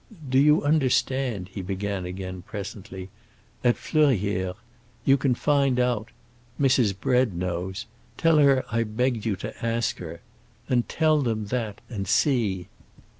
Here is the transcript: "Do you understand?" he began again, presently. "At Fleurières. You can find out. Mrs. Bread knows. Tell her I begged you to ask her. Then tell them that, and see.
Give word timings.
"Do 0.27 0.39
you 0.39 0.63
understand?" 0.63 1.49
he 1.53 1.61
began 1.61 2.05
again, 2.07 2.41
presently. 2.41 3.09
"At 3.63 3.75
Fleurières. 3.75 4.55
You 5.05 5.15
can 5.15 5.35
find 5.35 5.79
out. 5.79 6.09
Mrs. 6.59 6.99
Bread 6.99 7.35
knows. 7.35 7.85
Tell 8.17 8.39
her 8.39 8.65
I 8.71 8.81
begged 8.83 9.27
you 9.27 9.35
to 9.35 9.63
ask 9.63 9.99
her. 9.99 10.21
Then 10.67 10.81
tell 10.87 11.21
them 11.21 11.45
that, 11.53 11.81
and 11.87 12.07
see. 12.07 12.67